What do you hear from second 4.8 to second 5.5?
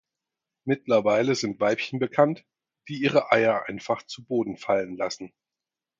lassen.